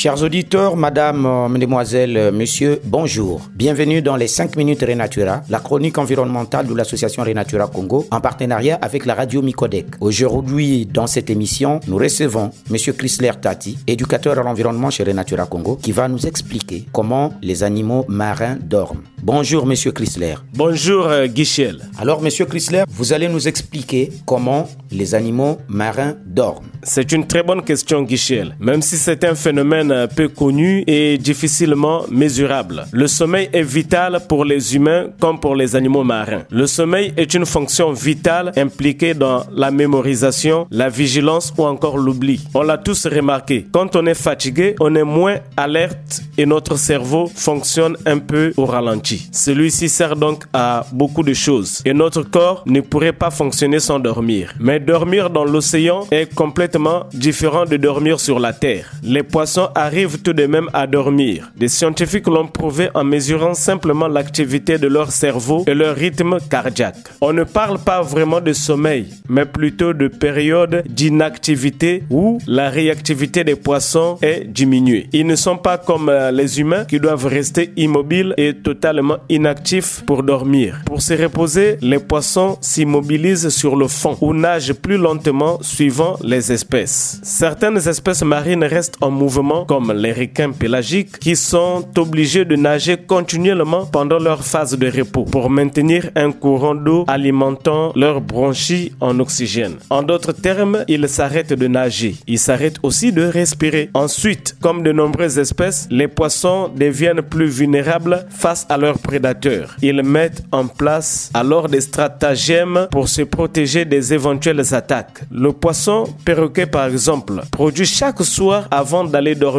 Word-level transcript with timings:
Chers 0.00 0.22
auditeurs, 0.22 0.76
madame, 0.76 1.26
euh, 1.26 1.48
mesdemoiselles, 1.48 2.16
euh, 2.16 2.30
messieurs, 2.30 2.80
bonjour. 2.84 3.40
Bienvenue 3.52 4.00
dans 4.00 4.14
les 4.14 4.28
5 4.28 4.54
minutes 4.54 4.84
Renatura, 4.86 5.42
la 5.48 5.58
chronique 5.58 5.98
environnementale 5.98 6.68
de 6.68 6.74
l'association 6.74 7.24
Renatura 7.24 7.66
Congo 7.66 8.06
en 8.12 8.20
partenariat 8.20 8.78
avec 8.80 9.06
la 9.06 9.16
radio 9.16 9.42
Micodec. 9.42 9.86
Aujourd'hui, 10.00 10.86
dans 10.86 11.08
cette 11.08 11.30
émission, 11.30 11.80
nous 11.88 11.96
recevons 11.96 12.52
monsieur 12.70 12.92
Chrysler 12.92 13.32
Tati, 13.42 13.76
éducateur 13.88 14.38
à 14.38 14.44
l'environnement 14.44 14.90
chez 14.90 15.02
Renatura 15.02 15.46
Congo, 15.46 15.74
qui 15.82 15.90
va 15.90 16.06
nous 16.06 16.28
expliquer 16.28 16.86
comment 16.92 17.34
les 17.42 17.64
animaux 17.64 18.04
marins 18.06 18.56
dorment. 18.62 19.02
Bonjour 19.20 19.66
monsieur 19.66 19.90
Chrysler. 19.90 20.36
Bonjour 20.54 21.08
euh, 21.08 21.26
Guichel. 21.26 21.80
Alors 21.98 22.22
monsieur 22.22 22.46
Chrysler, 22.46 22.84
vous 22.88 23.12
allez 23.12 23.26
nous 23.26 23.48
expliquer 23.48 24.12
comment 24.26 24.68
les 24.92 25.16
animaux 25.16 25.58
marins 25.66 26.14
dorment. 26.24 26.68
C'est 26.84 27.10
une 27.10 27.26
très 27.26 27.42
bonne 27.42 27.64
question 27.64 28.02
Guichel, 28.02 28.54
même 28.60 28.80
si 28.80 28.96
c'est 28.96 29.24
un 29.24 29.34
phénomène 29.34 29.87
peu 30.14 30.28
connu 30.28 30.84
et 30.86 31.18
difficilement 31.18 32.02
mesurable. 32.10 32.86
Le 32.92 33.06
sommeil 33.06 33.48
est 33.52 33.62
vital 33.62 34.20
pour 34.28 34.44
les 34.44 34.74
humains 34.74 35.06
comme 35.20 35.40
pour 35.40 35.54
les 35.56 35.76
animaux 35.76 36.04
marins. 36.04 36.42
Le 36.50 36.66
sommeil 36.66 37.12
est 37.16 37.34
une 37.34 37.46
fonction 37.46 37.92
vitale 37.92 38.52
impliquée 38.56 39.14
dans 39.14 39.44
la 39.52 39.70
mémorisation, 39.70 40.66
la 40.70 40.88
vigilance 40.88 41.52
ou 41.56 41.64
encore 41.64 41.98
l'oubli. 41.98 42.44
On 42.54 42.62
l'a 42.62 42.78
tous 42.78 43.06
remarqué. 43.06 43.66
Quand 43.72 43.96
on 43.96 44.06
est 44.06 44.14
fatigué, 44.14 44.74
on 44.80 44.94
est 44.94 45.04
moins 45.04 45.36
alerte 45.56 46.22
et 46.36 46.46
notre 46.46 46.76
cerveau 46.76 47.30
fonctionne 47.34 47.96
un 48.06 48.18
peu 48.18 48.52
au 48.56 48.66
ralenti. 48.66 49.28
Celui-ci 49.32 49.88
sert 49.88 50.16
donc 50.16 50.44
à 50.52 50.86
beaucoup 50.92 51.22
de 51.22 51.34
choses 51.34 51.82
et 51.84 51.94
notre 51.94 52.22
corps 52.22 52.62
ne 52.66 52.80
pourrait 52.80 53.12
pas 53.12 53.30
fonctionner 53.30 53.80
sans 53.80 53.98
dormir. 53.98 54.54
Mais 54.60 54.80
dormir 54.80 55.30
dans 55.30 55.44
l'océan 55.44 56.06
est 56.10 56.32
complètement 56.34 57.04
différent 57.12 57.64
de 57.64 57.76
dormir 57.76 58.20
sur 58.20 58.38
la 58.38 58.52
terre. 58.52 58.90
Les 59.02 59.22
poissons 59.22 59.68
arrivent 59.78 60.20
tout 60.20 60.32
de 60.32 60.46
même 60.46 60.68
à 60.72 60.86
dormir. 60.86 61.50
Des 61.56 61.68
scientifiques 61.68 62.26
l'ont 62.26 62.48
prouvé 62.48 62.88
en 62.94 63.04
mesurant 63.04 63.54
simplement 63.54 64.08
l'activité 64.08 64.76
de 64.76 64.88
leur 64.88 65.12
cerveau 65.12 65.64
et 65.66 65.74
leur 65.74 65.94
rythme 65.94 66.38
cardiaque. 66.50 66.96
On 67.20 67.32
ne 67.32 67.44
parle 67.44 67.78
pas 67.78 68.02
vraiment 68.02 68.40
de 68.40 68.52
sommeil, 68.52 69.06
mais 69.28 69.46
plutôt 69.46 69.92
de 69.92 70.08
période 70.08 70.82
d'inactivité 70.88 72.02
où 72.10 72.38
la 72.46 72.70
réactivité 72.70 73.44
des 73.44 73.54
poissons 73.54 74.18
est 74.20 74.44
diminuée. 74.44 75.08
Ils 75.12 75.26
ne 75.26 75.36
sont 75.36 75.56
pas 75.56 75.78
comme 75.78 76.08
euh, 76.08 76.32
les 76.32 76.60
humains 76.60 76.84
qui 76.84 76.98
doivent 76.98 77.26
rester 77.26 77.70
immobiles 77.76 78.34
et 78.36 78.54
totalement 78.54 79.18
inactifs 79.28 80.02
pour 80.06 80.22
dormir. 80.22 80.80
Pour 80.86 81.02
se 81.02 81.14
reposer, 81.14 81.76
les 81.80 82.00
poissons 82.00 82.58
s'immobilisent 82.60 83.48
sur 83.50 83.76
le 83.76 83.86
fond 83.86 84.16
ou 84.20 84.34
nagent 84.34 84.72
plus 84.72 84.96
lentement 84.96 85.58
suivant 85.62 86.18
les 86.22 86.50
espèces. 86.50 87.20
Certaines 87.22 87.86
espèces 87.88 88.22
marines 88.22 88.64
restent 88.64 88.96
en 89.00 89.10
mouvement 89.10 89.64
comme 89.68 89.92
les 89.92 90.14
requins 90.14 90.50
pélagiques, 90.50 91.18
qui 91.18 91.36
sont 91.36 91.84
obligés 91.98 92.46
de 92.46 92.56
nager 92.56 92.96
continuellement 92.96 93.84
pendant 93.84 94.18
leur 94.18 94.42
phase 94.42 94.76
de 94.76 94.90
repos 94.90 95.24
pour 95.24 95.50
maintenir 95.50 96.10
un 96.16 96.32
courant 96.32 96.74
d'eau 96.74 97.04
alimentant 97.06 97.92
leurs 97.94 98.22
bronchies 98.22 98.92
en 99.00 99.20
oxygène. 99.20 99.76
En 99.90 100.02
d'autres 100.02 100.32
termes, 100.32 100.84
ils 100.88 101.06
s'arrêtent 101.08 101.52
de 101.52 101.66
nager. 101.66 102.16
Ils 102.26 102.38
s'arrêtent 102.38 102.78
aussi 102.82 103.12
de 103.12 103.22
respirer. 103.22 103.90
Ensuite, 103.92 104.56
comme 104.62 104.82
de 104.82 104.90
nombreuses 104.90 105.38
espèces, 105.38 105.86
les 105.90 106.08
poissons 106.08 106.70
deviennent 106.74 107.22
plus 107.22 107.48
vulnérables 107.48 108.24
face 108.30 108.66
à 108.70 108.78
leurs 108.78 108.98
prédateurs. 108.98 109.76
Ils 109.82 110.02
mettent 110.02 110.42
en 110.50 110.66
place 110.66 111.30
alors 111.34 111.68
des 111.68 111.82
stratagèmes 111.82 112.88
pour 112.90 113.08
se 113.08 113.22
protéger 113.22 113.84
des 113.84 114.14
éventuelles 114.14 114.74
attaques. 114.74 115.20
Le 115.30 115.52
poisson 115.52 116.04
perroquet, 116.24 116.66
par 116.66 116.86
exemple, 116.86 117.42
produit 117.50 117.84
chaque 117.84 118.22
soir 118.22 118.66
avant 118.70 119.04
d'aller 119.04 119.34
dormir 119.34 119.57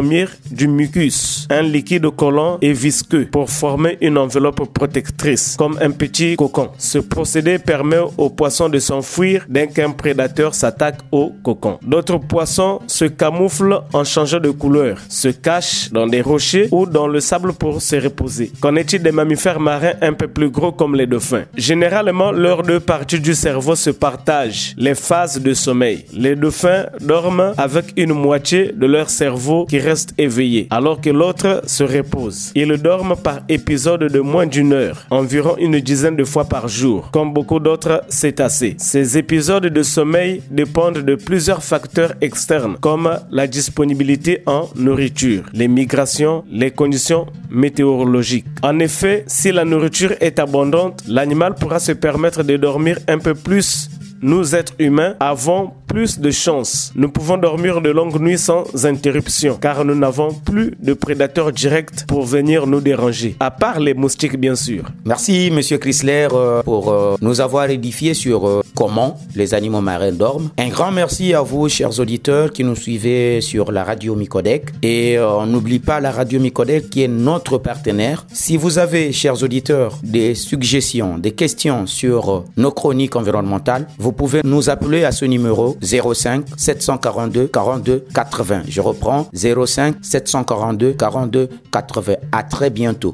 du 0.50 0.66
mucus, 0.66 1.46
un 1.50 1.62
liquide 1.62 2.08
collant 2.16 2.58
et 2.62 2.72
visqueux 2.72 3.26
pour 3.30 3.50
former 3.50 3.98
une 4.00 4.16
enveloppe 4.16 4.72
protectrice, 4.72 5.56
comme 5.58 5.78
un 5.80 5.90
petit 5.90 6.36
cocon. 6.36 6.70
Ce 6.78 6.98
procédé 6.98 7.58
permet 7.58 7.98
aux 8.16 8.30
poissons 8.30 8.68
de 8.70 8.78
s'enfuir 8.78 9.44
dès 9.48 9.68
qu'un 9.68 9.90
prédateur 9.90 10.54
s'attaque 10.54 11.00
au 11.12 11.32
cocon. 11.42 11.78
D'autres 11.82 12.16
poissons 12.18 12.80
se 12.86 13.04
camouflent 13.04 13.82
en 13.92 14.04
changeant 14.04 14.40
de 14.40 14.50
couleur, 14.50 14.96
se 15.08 15.28
cachent 15.28 15.90
dans 15.90 16.06
des 16.06 16.22
rochers 16.22 16.68
ou 16.72 16.86
dans 16.86 17.06
le 17.06 17.20
sable 17.20 17.52
pour 17.52 17.82
se 17.82 17.96
reposer. 17.96 18.50
Qu'en 18.60 18.76
est-il 18.76 19.02
des 19.02 19.12
mammifères 19.12 19.60
marins 19.60 19.92
un 20.00 20.14
peu 20.14 20.28
plus 20.28 20.48
gros 20.50 20.72
comme 20.72 20.96
les 20.96 21.06
dauphins? 21.06 21.44
Généralement, 21.56 22.32
leurs 22.32 22.62
deux 22.62 22.80
parties 22.80 23.20
du 23.20 23.34
cerveau 23.34 23.74
se 23.74 23.90
partagent 23.90 24.74
les 24.78 24.94
phases 24.94 25.40
de 25.40 25.52
sommeil. 25.52 26.06
Les 26.14 26.36
dauphins 26.36 26.86
dorment 27.00 27.52
avec 27.58 27.92
une 27.96 28.14
moitié 28.14 28.72
de 28.72 28.86
leur 28.86 29.10
cerveau 29.10 29.66
qui 29.66 29.78
reste 29.78 29.89
éveillé, 30.18 30.66
alors 30.70 31.00
que 31.00 31.10
l'autre 31.10 31.62
se 31.66 31.84
repose. 31.84 32.52
Ils 32.54 32.76
dorment 32.76 33.16
par 33.16 33.40
épisode 33.48 34.04
de 34.04 34.20
moins 34.20 34.46
d'une 34.46 34.72
heure, 34.72 35.06
environ 35.10 35.56
une 35.58 35.80
dizaine 35.80 36.16
de 36.16 36.24
fois 36.24 36.44
par 36.44 36.68
jour, 36.68 37.10
comme 37.12 37.32
beaucoup 37.32 37.60
d'autres 37.60 38.02
cétacés. 38.08 38.76
Ces 38.78 39.18
épisodes 39.18 39.66
de 39.66 39.82
sommeil 39.82 40.42
dépendent 40.50 40.98
de 40.98 41.14
plusieurs 41.14 41.62
facteurs 41.62 42.14
externes, 42.20 42.76
comme 42.80 43.10
la 43.30 43.46
disponibilité 43.46 44.42
en 44.46 44.68
nourriture, 44.76 45.44
les 45.52 45.68
migrations, 45.68 46.44
les 46.50 46.70
conditions 46.70 47.26
météorologiques. 47.50 48.46
En 48.62 48.78
effet, 48.78 49.24
si 49.26 49.52
la 49.52 49.64
nourriture 49.64 50.14
est 50.20 50.38
abondante, 50.38 51.02
l'animal 51.08 51.54
pourra 51.54 51.78
se 51.78 51.92
permettre 51.92 52.42
de 52.42 52.56
dormir 52.56 52.98
un 53.08 53.18
peu 53.18 53.34
plus 53.34 53.90
nous 54.22 54.54
êtres 54.54 54.74
humains 54.78 55.14
avons 55.18 55.72
plus 55.90 56.20
de 56.20 56.30
chance. 56.30 56.92
Nous 56.94 57.08
pouvons 57.08 57.36
dormir 57.36 57.80
de 57.80 57.90
longues 57.90 58.20
nuits 58.20 58.38
sans 58.38 58.64
interruption 58.86 59.58
car 59.60 59.84
nous 59.84 59.96
n'avons 59.96 60.32
plus 60.32 60.76
de 60.80 60.92
prédateurs 60.94 61.50
directs 61.50 62.06
pour 62.06 62.22
venir 62.24 62.68
nous 62.68 62.80
déranger, 62.80 63.34
à 63.40 63.50
part 63.50 63.80
les 63.80 63.92
moustiques 63.92 64.38
bien 64.38 64.54
sûr. 64.54 64.84
Merci 65.04 65.50
Monsieur 65.50 65.78
Chrysler 65.78 66.28
euh, 66.32 66.62
pour 66.62 66.92
euh, 66.92 67.16
nous 67.20 67.40
avoir 67.40 67.68
édifié 67.70 68.14
sur 68.14 68.46
euh, 68.46 68.62
comment 68.76 69.18
les 69.34 69.52
animaux 69.52 69.80
marins 69.80 70.12
dorment. 70.12 70.50
Un 70.58 70.68
grand 70.68 70.92
merci 70.92 71.34
à 71.34 71.42
vous 71.42 71.68
chers 71.68 71.98
auditeurs 71.98 72.52
qui 72.52 72.62
nous 72.62 72.76
suivez 72.76 73.40
sur 73.40 73.72
la 73.72 73.82
radio 73.82 74.14
Micodec 74.14 74.66
et 74.84 75.18
on 75.18 75.46
n'oublie 75.46 75.80
pas 75.80 75.98
la 75.98 76.12
radio 76.12 76.38
Micodec 76.38 76.88
qui 76.88 77.02
est 77.02 77.08
notre 77.08 77.58
partenaire. 77.58 78.26
Si 78.32 78.56
vous 78.56 78.78
avez 78.78 79.10
chers 79.12 79.42
auditeurs 79.42 79.98
des 80.04 80.36
suggestions, 80.36 81.18
des 81.18 81.32
questions 81.32 81.86
sur 81.88 82.44
nos 82.56 82.70
chroniques 82.70 83.16
environnementales, 83.16 83.88
vous 83.98 84.12
pouvez 84.12 84.42
nous 84.44 84.70
appeler 84.70 85.02
à 85.04 85.10
ce 85.10 85.24
numéro 85.24 85.76
05 85.82 86.44
742 86.56 87.46
42 87.48 88.04
80. 88.14 88.62
Je 88.68 88.80
reprends 88.80 89.26
05 89.32 89.96
742 90.02 90.92
42 90.92 91.48
80. 91.72 92.14
À 92.32 92.42
très 92.42 92.70
bientôt. 92.70 93.12